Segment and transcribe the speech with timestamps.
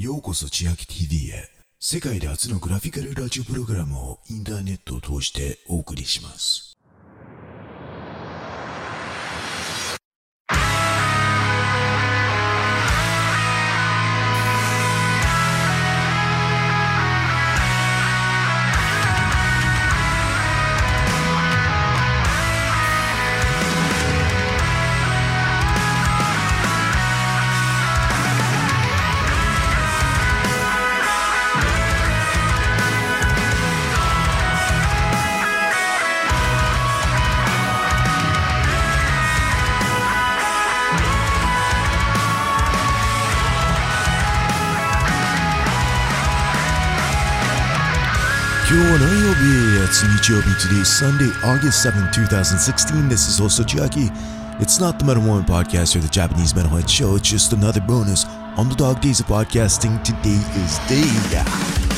[0.00, 1.50] ようこそ千秋 TV へ。
[1.78, 6.69] 世界で初のグラフィカルラジオプログラムをインターネットを通してお送りします。
[48.70, 50.62] Yon Ayobi, it's Nichiobi.
[50.62, 53.08] Today Sunday, August 7, 2016.
[53.08, 54.08] This is host Chiaki.
[54.62, 58.68] It's not the Metal podcast or the Japanese Metalhead show, it's just another bonus on
[58.68, 60.00] the Dog Days of Podcasting.
[60.04, 61.89] Today is day.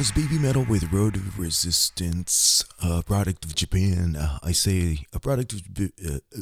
[0.00, 4.16] Was Babymetal with Road of Resistance, a product of Japan.
[4.16, 5.60] Uh, I say a product of.
[5.78, 6.40] Uh, uh,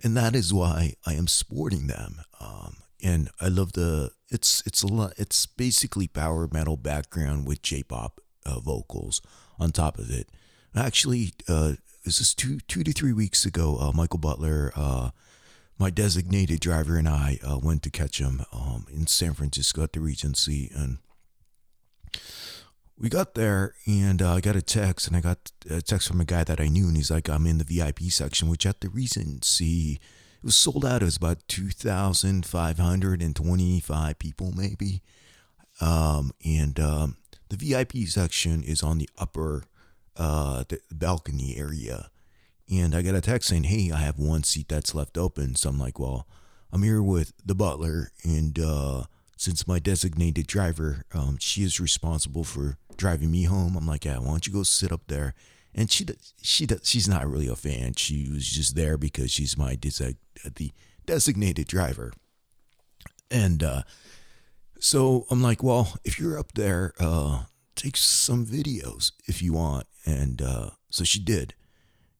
[0.03, 2.21] and that is why I am sporting them.
[2.41, 5.13] Um, and I love the it's it's a lot.
[5.17, 9.21] It's basically power metal background with J-pop uh, vocals
[9.59, 10.29] on top of it.
[10.75, 11.73] Actually, uh,
[12.05, 13.77] this is two two to three weeks ago.
[13.79, 15.09] Uh, Michael Butler, uh,
[15.77, 19.93] my designated driver, and I uh, went to catch him um, in San Francisco at
[19.93, 20.99] the Regency, and
[22.99, 26.19] we got there and uh, I got a text and I got a text from
[26.19, 28.81] a guy that I knew and he's like, I'm in the VIP section, which at
[28.81, 29.99] the Regency,
[30.41, 31.01] it was sold out.
[31.01, 35.01] It was about 2,525 people maybe.
[35.81, 37.17] Um, and um,
[37.49, 39.63] the VIP section is on the upper
[40.15, 42.09] uh, the balcony area.
[42.69, 45.55] And I got a text saying, hey, I have one seat that's left open.
[45.55, 46.27] So I'm like, well,
[46.71, 49.03] I'm here with the butler and uh,
[49.37, 53.77] since my designated driver, um, she is responsible for driving me home.
[53.77, 55.33] I'm like, yeah, why don't you go sit up there?
[55.73, 56.05] And she
[56.41, 57.93] she she's not really a fan.
[57.93, 60.71] She was just there because she's my the
[61.05, 62.11] designated driver.
[63.31, 63.83] And uh,
[64.79, 67.43] so I'm like, well, if you're up there, uh,
[67.75, 69.87] take some videos if you want.
[70.05, 71.53] And uh, so she did.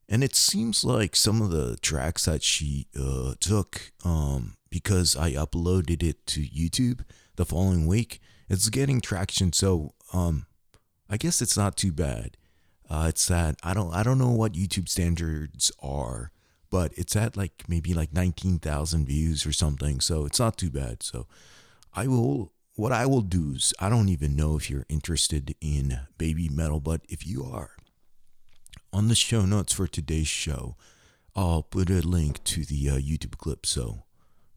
[0.07, 5.34] And it seems like some of the tracks that she uh, took, um, because I
[5.34, 7.01] uploaded it to YouTube
[7.36, 8.19] the following week,
[8.50, 9.54] it's getting traction.
[9.54, 10.48] So um,
[11.10, 12.38] I guess it's not too bad.
[12.89, 16.31] Uh, it's that I don't I don't know what YouTube standards are,
[16.69, 20.00] but it's at like maybe like nineteen thousand views or something.
[20.00, 21.03] So it's not too bad.
[21.03, 21.27] So
[21.93, 26.00] I will what I will do is I don't even know if you're interested in
[26.17, 27.72] Babymetal, but if you are,
[28.93, 30.75] on the show notes for today's show,
[31.36, 33.65] I'll put a link to the uh, YouTube clip.
[33.65, 34.03] So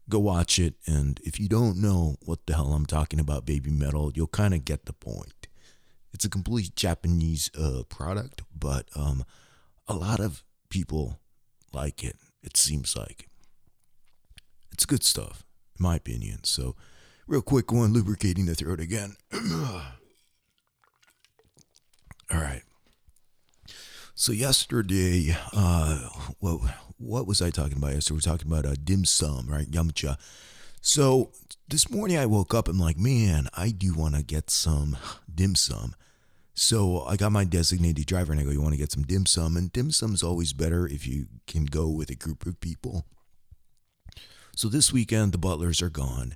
[0.09, 0.75] go watch it.
[0.87, 4.65] And if you don't know what the hell I'm talking about, Babymetal, you'll kind of
[4.65, 5.47] get the point.
[6.13, 9.25] It's a completely Japanese uh, product, but um,
[9.87, 11.19] a lot of people
[11.71, 12.17] like it.
[12.43, 13.27] It seems like
[14.71, 15.43] it's good stuff,
[15.79, 16.43] in my opinion.
[16.43, 16.75] So,
[17.27, 19.15] real quick one, lubricating the throat again.
[22.31, 22.63] All right.
[24.15, 26.07] So yesterday, uh,
[26.39, 26.59] what
[26.97, 28.15] what was I talking about yesterday?
[28.15, 29.69] We're talking about uh, dim sum, right?
[29.69, 30.17] Yamcha.
[30.81, 31.31] So
[31.67, 34.97] this morning I woke up and like, man, I do want to get some
[35.33, 35.95] dim sum.
[36.53, 39.25] So I got my designated driver and I go, you want to get some dim
[39.25, 39.57] sum?
[39.57, 43.05] And dim sum is always better if you can go with a group of people.
[44.55, 46.35] So this weekend the butlers are gone.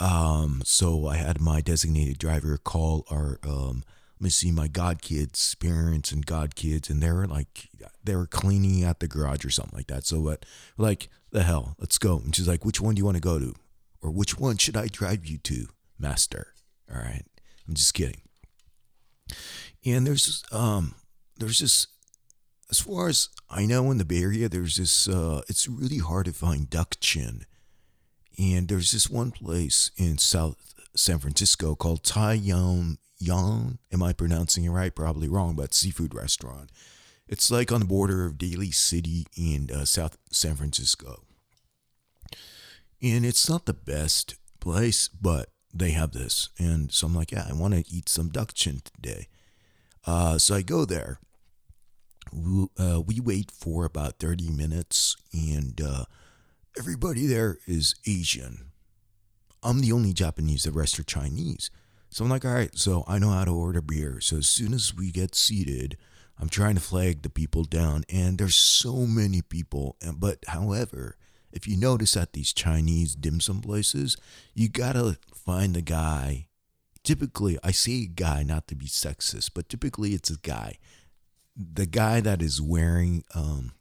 [0.00, 3.82] Um, so I had my designated driver call our um,
[4.18, 7.68] let me see my god kids parents and god kids and they were like
[8.02, 10.44] they were cleaning out the garage or something like that so what
[10.76, 13.38] like the hell let's go and she's like which one do you want to go
[13.38, 13.54] to
[14.02, 16.48] or which one should i drive you to master
[16.92, 17.24] all right
[17.68, 18.20] i'm just kidding
[19.84, 20.94] and there's um
[21.38, 21.86] there's this
[22.70, 26.26] as far as i know in the bay area there's this uh it's really hard
[26.26, 27.44] to find duck chin
[28.38, 30.56] and there's this one place in south
[30.94, 34.94] san francisco called tai yum Yang, am I pronouncing it right?
[34.94, 36.70] Probably wrong, but seafood restaurant.
[37.26, 41.24] It's like on the border of Daly City and uh, South San Francisco.
[43.02, 46.48] And it's not the best place, but they have this.
[46.58, 49.28] And so I'm like, yeah, I want to eat some duck chin today.
[50.06, 51.20] Uh, so I go there.
[52.32, 56.04] We, uh, we wait for about 30 minutes, and uh,
[56.78, 58.70] everybody there is Asian.
[59.62, 61.70] I'm the only Japanese, the rest are Chinese.
[62.10, 64.20] So I'm like, all right, so I know how to order beer.
[64.20, 65.96] So as soon as we get seated,
[66.40, 69.96] I'm trying to flag the people down, and there's so many people.
[70.00, 71.16] And but however,
[71.52, 74.16] if you notice at these Chinese dim sum places,
[74.54, 76.46] you gotta find the guy.
[77.02, 80.78] Typically, I say guy not to be sexist, but typically it's a guy.
[81.56, 83.72] The guy that is wearing um,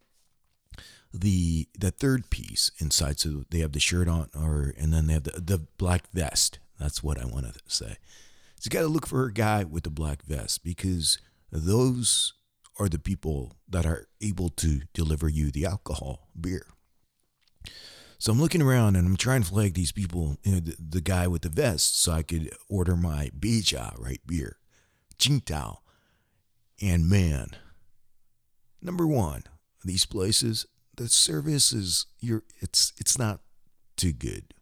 [1.14, 3.20] the the third piece inside.
[3.20, 6.60] So they have the shirt on, or and then they have the the black vest.
[6.80, 7.98] That's what I want to say.
[8.60, 11.18] So you got to look for a guy with a black vest because
[11.52, 12.34] those
[12.80, 16.66] are the people that are able to deliver you the alcohol, beer.
[18.20, 21.02] So I'm looking around and I'm trying to flag these people, you know, the, the
[21.02, 24.58] guy with the vest, so I could order my Beija, right, beer,
[25.20, 25.78] Qingdao.
[26.82, 27.52] And man,
[28.82, 29.44] number one,
[29.84, 33.42] these places, the service is you're it's it's not
[33.96, 34.54] too good.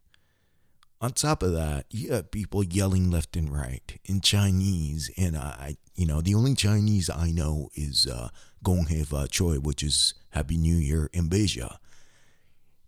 [1.00, 5.76] On top of that, you have people yelling left and right in Chinese, and I,
[5.94, 8.30] you know, the only Chinese I know is uh,
[8.62, 8.86] Gong
[9.30, 11.76] Choi, which is Happy New Year in Beijing.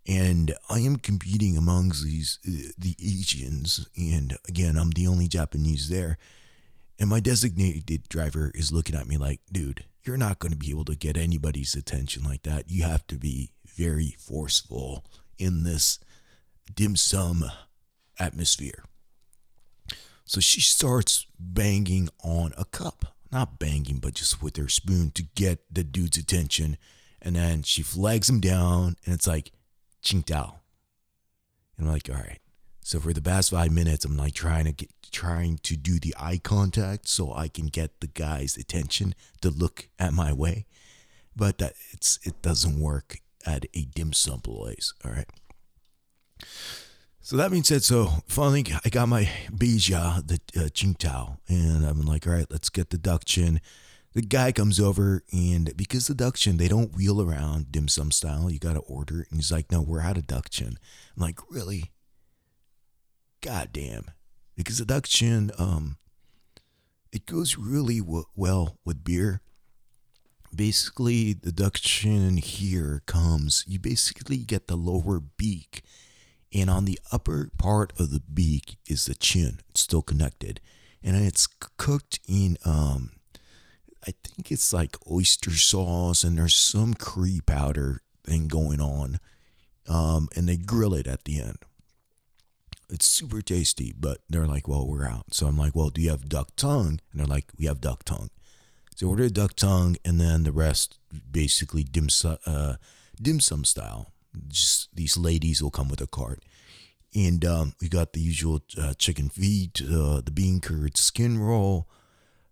[0.07, 5.89] And I am competing amongst these uh, the Asians, and again, I'm the only Japanese
[5.89, 6.17] there.
[6.97, 10.71] And my designated driver is looking at me like, dude, you're not going to be
[10.71, 12.69] able to get anybody's attention like that.
[12.69, 15.05] You have to be very forceful
[15.37, 15.99] in this
[16.73, 17.45] dim sum
[18.19, 18.83] atmosphere.
[20.25, 23.15] So she starts banging on a cup.
[23.31, 26.77] Not banging, but just with her spoon to get the dude's attention.
[27.21, 29.51] And then she flags him down, and it's like,
[30.03, 30.55] Qingdao.
[31.77, 32.39] And I'm like, all right.
[32.81, 36.15] So for the past five minutes, I'm like trying to get trying to do the
[36.19, 40.65] eye contact so I can get the guy's attention to look at my way.
[41.35, 44.93] But that it's it doesn't work at a dim sum place.
[45.05, 45.29] All right.
[47.21, 52.01] So that being said, so finally I got my Beija, the uh, Qingdao, and I'm
[52.01, 53.61] like, all right, let's get the duck chin.
[54.13, 58.49] The guy comes over, and because the chin, they don't wheel around dim sum style.
[58.49, 59.27] You got to order.
[59.29, 60.77] And he's like, no, we're out of chin.
[61.15, 61.91] I'm like, really?
[63.41, 64.05] God damn.
[64.55, 65.97] Because chin, um,
[67.11, 69.41] it goes really w- well with beer.
[70.53, 71.51] Basically, the
[71.81, 75.83] chin here comes, you basically get the lower beak
[76.53, 79.59] and on the upper part of the beak is the chin.
[79.69, 80.59] It's still connected,
[81.03, 81.47] and it's
[81.77, 83.11] cooked in um,
[84.07, 89.19] I think it's like oyster sauce, and there's some curry powder thing going on,
[89.87, 91.59] um, and they grill it at the end.
[92.89, 95.33] It's super tasty, but they're like, well, we're out.
[95.33, 96.99] So I'm like, well, do you have duck tongue?
[97.11, 98.29] And they're like, we have duck tongue.
[98.95, 100.97] So I ordered duck tongue, and then the rest
[101.31, 102.75] basically dim sum, uh,
[103.21, 104.11] dim sum style
[104.47, 106.43] just these ladies will come with a cart.
[107.15, 111.87] And um, we got the usual uh, chicken feet, uh, the bean curd skin roll.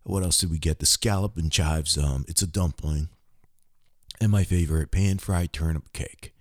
[0.07, 0.79] What else did we get?
[0.79, 1.97] The scallop and chives.
[1.97, 3.09] Um, it's a dumpling.
[4.21, 6.33] And my favorite, pan fried turnip cake.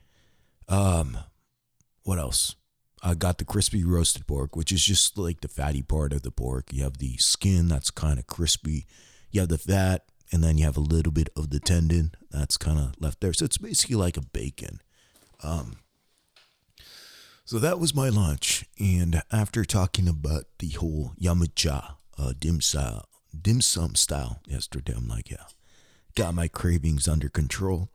[0.68, 1.18] Um,
[2.04, 2.54] what else?
[3.02, 6.30] I got the crispy roasted pork, which is just like the fatty part of the
[6.30, 6.73] pork.
[6.73, 8.87] You have the skin that's kind of crispy.
[9.32, 12.56] You have the fat, and then you have a little bit of the tendon that's
[12.56, 13.32] kind of left there.
[13.32, 14.80] So it's basically like a bacon.
[15.42, 15.78] Um,
[17.44, 23.02] so that was my lunch, and after talking about the whole Yamucha uh, dim, sum,
[23.43, 25.45] dim sum style yesterday, I'm like, yeah,
[26.14, 27.88] got my cravings under control,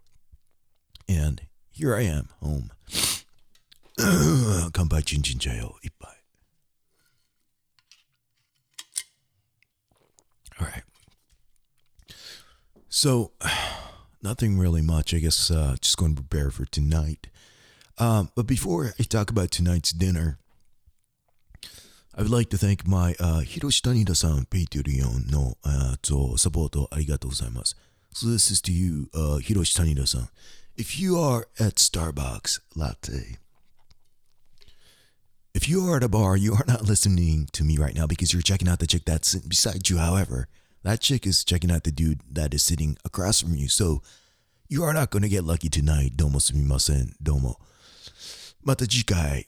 [1.08, 2.72] and here I am home.
[3.98, 6.16] Kanpai chinchin chayo ippai.
[10.60, 10.84] All right.
[12.90, 13.32] So,
[14.22, 15.14] nothing really much.
[15.14, 17.28] I guess uh, just going to prepare for tonight.
[17.98, 20.40] Um, but before I talk about tonight's dinner,
[22.15, 27.77] I would like to thank my uh, Hiroshi Tanida-san Patreon no uh, とサポートありがとうございます。
[28.15, 30.29] So this is to you, uh, Hiroshi Tanida-san.
[30.77, 33.39] If you are at Starbucks latte,
[35.55, 38.33] if you are at a bar, you are not listening to me right now because
[38.33, 39.99] you're checking out the chick that's beside you.
[39.99, 40.49] However,
[40.83, 43.69] that chick is checking out the dude that is sitting across from you.
[43.69, 44.03] So
[44.69, 46.17] you are not going to get lucky tonight.
[46.17, 47.15] Domo sumimasen.
[47.23, 47.57] Domo.
[48.63, 49.45] Mata jikai.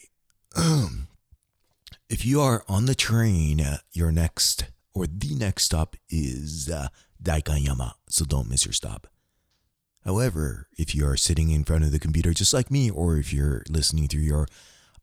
[2.09, 6.87] If you are on the train, uh, your next or the next stop is uh,
[7.21, 9.07] Daikanyama, so don't miss your stop.
[10.05, 13.31] However, if you are sitting in front of the computer just like me, or if
[13.33, 14.47] you're listening through your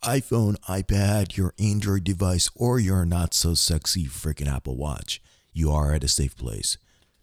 [0.02, 5.23] iPhone, iPad, your Android device, or your not so sexy freaking Apple Watch.
[5.52, 6.76] You are at a safe place.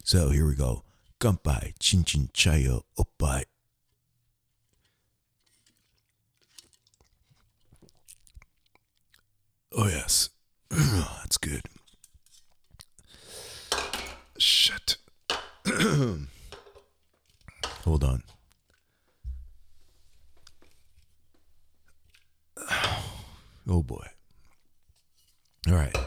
[0.04, 0.82] So here we go.
[1.20, 3.44] Kanpai, chin chin chayo, oppai.
[9.76, 10.30] Oh, yes.
[10.72, 11.62] Ah, that's good.
[14.38, 14.96] Shit.
[17.84, 18.22] Hold on.
[23.70, 24.06] Oh boy.
[25.68, 25.94] All right.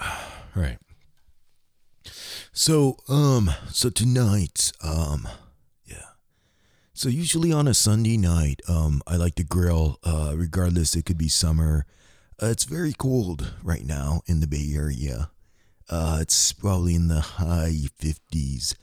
[0.00, 0.06] All
[0.54, 0.78] right.
[2.58, 5.28] So, um, so tonight, um,
[5.86, 6.08] yeah.
[6.92, 10.00] So usually on a Sunday night, um, I like to grill.
[10.02, 11.86] Uh, regardless, it could be summer.
[12.42, 15.30] Uh, it's very cold right now in the Bay Area.
[15.88, 18.74] Uh, it's probably in the high 50s.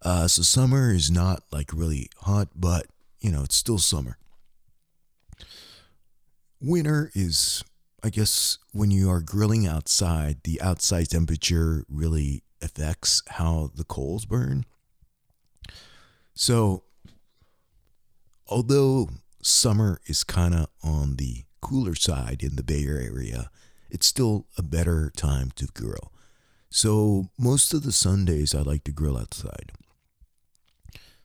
[0.00, 2.86] Uh, so summer is not like really hot, but
[3.18, 4.16] you know, it's still summer.
[6.60, 7.64] Winter is,
[8.00, 14.24] I guess, when you are grilling outside, the outside temperature really affects how the coals
[14.24, 14.64] burn.
[16.34, 16.84] So,
[18.46, 19.08] although
[19.42, 23.50] summer is kind of on the cooler side in the Bay Area,
[23.90, 26.12] it's still a better time to grill.
[26.70, 29.72] So most of the Sundays I like to grill outside.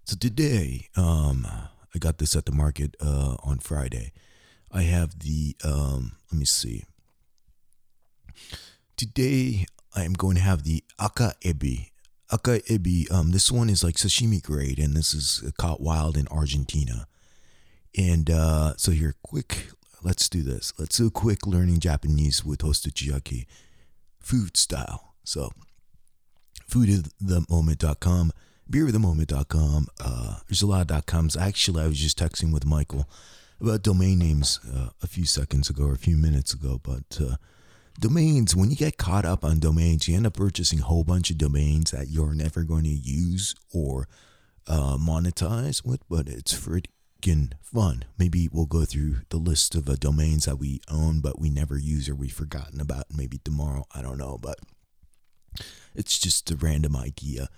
[0.06, 1.46] So today, um,
[1.94, 4.12] I got this at the market uh, on Friday.
[4.72, 6.84] I have the um, let me see.
[8.98, 11.90] Today I am going to have the aka ebi.
[12.32, 13.12] Aka ebi.
[13.12, 17.08] Um, this one is like sashimi grade, and this is caught wild in Argentina.
[17.98, 19.70] And uh, so here, quick.
[20.04, 20.74] Let's do this.
[20.78, 23.46] Let's do a quick learning Japanese with Hosta Chiaki,
[24.20, 25.14] food style.
[25.24, 25.52] So,
[26.70, 28.34] foodofthemoment.com,
[28.70, 29.88] beerofthemoment.com.
[30.04, 31.38] Uh, there's a lot of coms.
[31.38, 33.08] Actually, I was just texting with Michael
[33.62, 36.82] about domain names uh, a few seconds ago or a few minutes ago.
[36.84, 37.36] But uh,
[38.00, 41.30] domains, when you get caught up on domains, you end up purchasing a whole bunch
[41.30, 44.08] of domains that you're never going to use or
[44.68, 48.06] uh, monetize with, but it's freaking fun.
[48.18, 51.78] Maybe we'll go through the list of uh, domains that we own, but we never
[51.78, 53.06] use or we've forgotten about.
[53.16, 54.60] Maybe tomorrow, I don't know, but
[55.96, 57.50] it's just a random idea.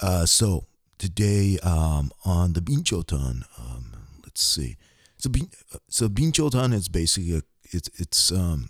[0.00, 0.66] Uh, so
[0.98, 4.76] today um, on the Binchotan, um, let's see.
[5.18, 5.50] So bin,
[5.88, 8.68] so Binchotan is basically a, it's it's um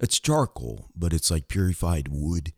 [0.00, 2.52] it's charcoal, but it's like purified wood.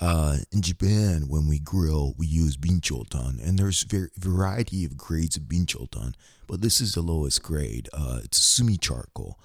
[0.00, 5.36] Uh, in Japan, when we grill, we use binchotan, and there's a variety of grades
[5.36, 6.14] of binchotan,
[6.46, 7.88] but this is the lowest grade.
[7.92, 9.38] Uh, it's sumi charcoal.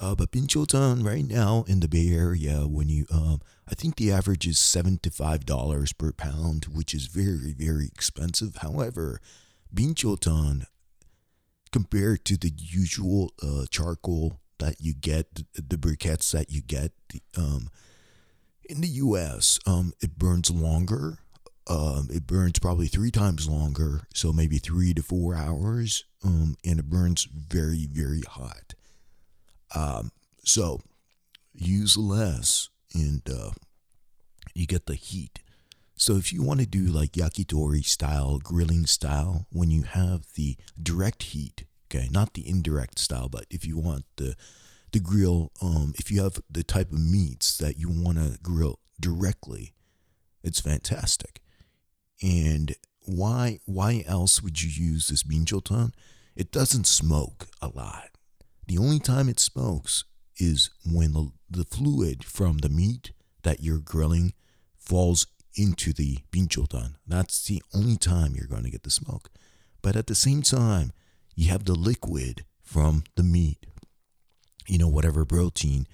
[0.00, 4.12] Uh, but binchotan right now in the Bay Area, when you, um, I think the
[4.12, 8.58] average is seven to five dollars per pound, which is very very expensive.
[8.58, 9.20] However,
[9.74, 10.66] binchotan
[11.72, 17.22] compared to the usual uh, charcoal that you get, the, briquettes that you get, the,
[17.36, 17.68] um,
[18.68, 21.18] in the U.S., um, it burns longer.
[21.68, 26.78] Um, it burns probably three times longer, so maybe three to four hours, um, and
[26.78, 28.74] it burns very very hot.
[29.74, 30.10] Um,
[30.44, 30.80] so
[31.52, 33.50] use less, and uh,
[34.54, 35.40] you get the heat.
[35.94, 40.56] So if you want to do like yakitori style, grilling style, when you have the
[40.80, 44.34] direct heat, okay, not the indirect style, but if you want the
[44.90, 48.78] the grill, um, if you have the type of meats that you want to grill
[48.98, 49.74] directly,
[50.42, 51.42] it's fantastic.
[52.22, 52.74] And
[53.04, 55.92] why why else would you use this binchotan?
[56.36, 58.10] It doesn't smoke a lot.
[58.66, 60.04] The only time it smokes
[60.36, 64.34] is when the, the fluid from the meat that you're grilling
[64.78, 66.94] falls into the binchotan.
[67.06, 69.30] That's the only time you're going to get the smoke.
[69.82, 70.92] But at the same time,
[71.38, 73.64] you have the liquid from the meat,
[74.66, 75.86] you know, whatever protein,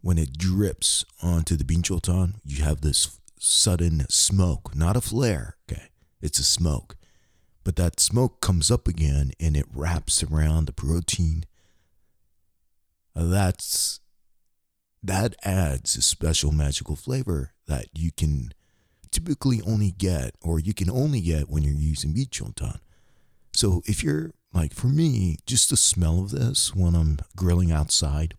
[0.00, 5.90] when it drips onto the binchotan, you have this sudden smoke, not a flare, okay?
[6.20, 6.96] It's a smoke.
[7.62, 11.44] But that smoke comes up again and it wraps around the protein.
[13.14, 14.00] That's
[15.00, 18.50] that adds a special magical flavor that you can
[19.12, 22.80] typically only get or you can only get when you're using binchotan.
[23.54, 28.34] So if you're like for me, just the smell of this when I'm grilling outside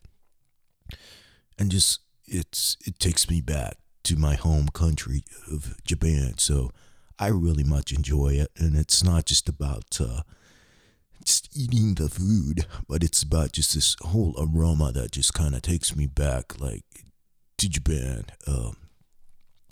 [1.57, 6.37] and just it's it takes me back to my home country of Japan.
[6.37, 6.71] So
[7.19, 10.21] I really much enjoy it and it's not just about uh,
[11.23, 15.61] just eating the food, but it's about just this whole aroma that just kind of
[15.61, 16.83] takes me back like
[17.57, 18.75] to Japan, um,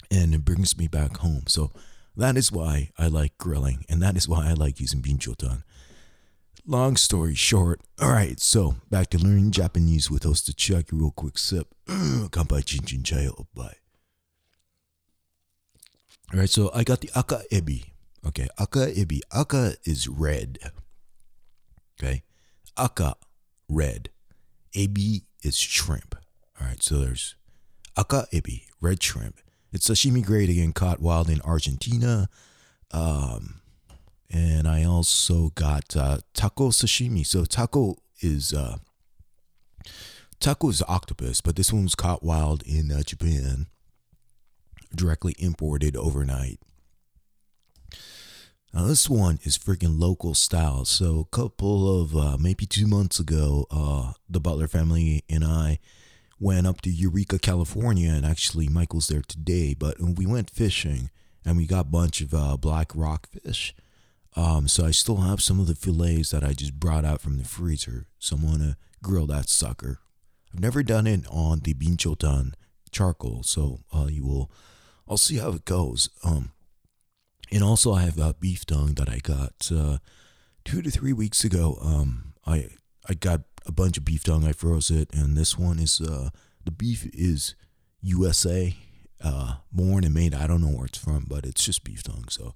[0.09, 1.43] and it brings me back home.
[1.47, 1.71] So
[2.15, 5.63] that is why I like grilling, and that is why I like using binchotan.
[6.65, 10.85] Long story short, all right, so back to learning Japanese with Host Chuck.
[10.91, 11.73] Real quick sip.
[11.87, 13.77] Kanpai chin chin chai bye.
[16.31, 17.85] All right, so I got the aka ebi.
[18.27, 19.21] Okay, aka ebi.
[19.33, 20.59] Aka is red.
[21.99, 22.21] Okay,
[22.77, 23.15] aka,
[23.67, 24.09] red.
[24.75, 26.15] Ebi is shrimp.
[26.59, 27.35] All right, so there's
[27.97, 29.39] aka ebi, red shrimp.
[29.73, 32.29] It's sashimi grade again, caught wild in Argentina.
[32.91, 33.60] Um,
[34.31, 37.25] and I also got uh, tako sashimi.
[37.25, 38.77] So tako is uh,
[40.39, 43.67] tako is octopus, but this one was caught wild in uh, Japan,
[44.95, 46.59] directly imported overnight.
[48.73, 50.85] Now this one is freaking local style.
[50.85, 55.79] So a couple of uh, maybe two months ago, uh, the Butler family and I
[56.39, 59.73] went up to Eureka, California, and actually Michael's there today.
[59.73, 61.09] But we went fishing
[61.45, 63.75] and we got a bunch of uh, black rockfish.
[64.35, 67.37] Um, so I still have some of the fillets that I just brought out from
[67.37, 68.07] the freezer.
[68.19, 69.99] So I'm gonna grill that sucker.
[70.53, 72.53] I've never done it on the binchotan
[72.91, 74.51] charcoal, so uh, you will.
[75.07, 76.09] I'll see how it goes.
[76.23, 76.51] Um,
[77.51, 79.97] and also I have a beef tongue that I got uh,
[80.63, 81.77] two to three weeks ago.
[81.81, 82.67] Um, I
[83.09, 84.45] I got a bunch of beef tongue.
[84.45, 86.29] I froze it, and this one is uh,
[86.63, 87.55] the beef is
[88.01, 88.75] USA
[89.21, 90.33] uh, born and made.
[90.33, 92.25] I don't know where it's from, but it's just beef tongue.
[92.29, 92.55] So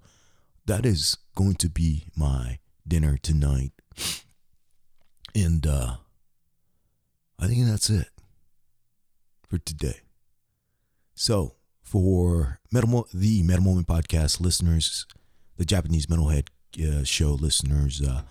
[0.65, 3.71] that is going to be my dinner tonight.
[5.35, 5.97] And uh,
[7.39, 8.09] I think that's it
[9.47, 9.99] for today.
[11.13, 15.05] So, for Metal the Metal Moment podcast listeners,
[15.57, 16.47] the Japanese Metalhead
[16.81, 18.23] uh, show listeners, uh,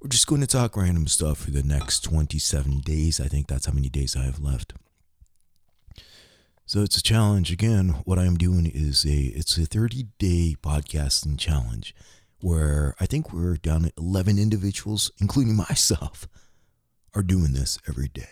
[0.00, 3.20] we're just going to talk random stuff for the next 27 days.
[3.20, 4.74] I think that's how many days I have left.
[6.66, 7.50] So it's a challenge.
[7.50, 11.94] Again, what I'm doing is a it's a 30 day podcasting challenge
[12.40, 16.28] where I think we're down at 11 individuals, including myself,
[17.14, 18.28] are doing this every day.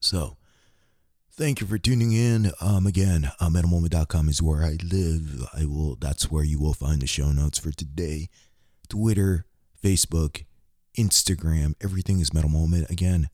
[0.00, 0.36] So
[1.32, 2.52] thank you for tuning in.
[2.60, 5.46] Um, again, um, metalmoment.com is where I live.
[5.54, 5.96] I will.
[5.96, 8.28] That's where you will find the show notes for today.
[8.88, 9.44] Twitter,
[9.82, 10.44] Facebook,
[10.98, 12.90] Instagram, everything is Metal Moment.
[12.90, 13.28] Again,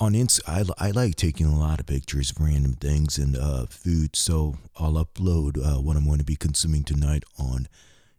[0.00, 3.66] on Inst, I, I like taking a lot of pictures of random things and uh,
[3.66, 7.68] food, so I'll upload uh, what I'm going to be consuming tonight on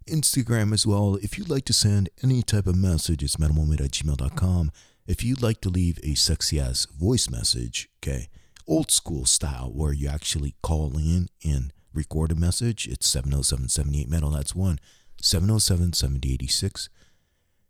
[0.07, 1.17] Instagram as well.
[1.23, 4.71] If you'd like to send any type of message, it's metalmoment at gmail.com.
[5.07, 8.29] If you'd like to leave a sexy ass voice message, okay,
[8.67, 14.07] old school style, where you actually call in and record a message, it's 707 78
[14.07, 14.29] metal.
[14.29, 14.79] That's one
[15.19, 16.89] 707 7086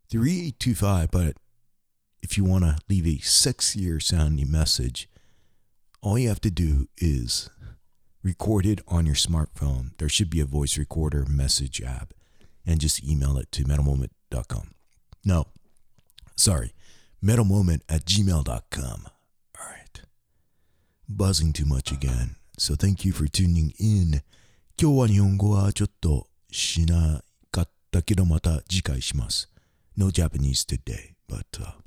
[0.10, 1.12] 3825.
[1.12, 1.38] But
[2.23, 5.09] if you want to leave a sexier sounding message,
[6.03, 7.51] all you have to do is
[8.23, 9.97] record it on your smartphone.
[9.99, 12.13] There should be a voice recorder message app
[12.67, 14.75] and just email it to metalmoment.com.
[15.25, 15.47] No,
[16.35, 16.75] sorry,
[17.23, 19.07] metalmoment at gmail.com.
[19.59, 20.01] All right.
[21.09, 22.37] Buzzing too much again.
[22.59, 24.23] So thank you for tuning in.
[24.79, 29.49] 今日は日本語はちょっとしなかったけどまた次回します。
[29.97, 31.80] No Japanese today, but uh,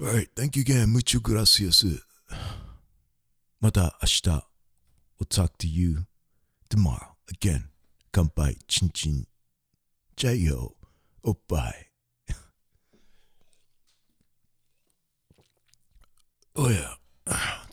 [0.00, 0.88] Alright, thank you again.
[0.88, 1.84] Mucho gracias.
[3.60, 4.44] また明日
[5.20, 6.06] We'll talk to you
[6.68, 7.66] tomorrow again.
[8.10, 9.26] 乾杯、チンチン。
[10.16, 10.74] じゃあよ、
[11.22, 11.34] お